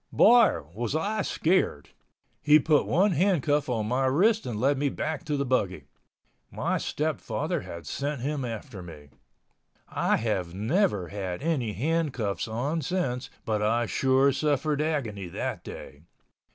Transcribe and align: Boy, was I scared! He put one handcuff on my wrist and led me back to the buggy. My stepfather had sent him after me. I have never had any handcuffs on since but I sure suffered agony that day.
Boy, 0.11 0.63
was 0.73 0.95
I 0.95 1.21
scared! 1.21 1.91
He 2.41 2.57
put 2.57 2.87
one 2.87 3.11
handcuff 3.11 3.69
on 3.69 3.85
my 3.87 4.07
wrist 4.07 4.47
and 4.47 4.59
led 4.59 4.79
me 4.79 4.89
back 4.89 5.23
to 5.25 5.37
the 5.37 5.45
buggy. 5.45 5.83
My 6.49 6.79
stepfather 6.79 7.61
had 7.61 7.85
sent 7.85 8.21
him 8.21 8.43
after 8.43 8.81
me. 8.81 9.09
I 9.87 10.17
have 10.17 10.55
never 10.55 11.09
had 11.09 11.43
any 11.43 11.73
handcuffs 11.73 12.47
on 12.47 12.81
since 12.81 13.29
but 13.45 13.61
I 13.61 13.85
sure 13.85 14.31
suffered 14.31 14.81
agony 14.81 15.27
that 15.27 15.63
day. 15.63 16.01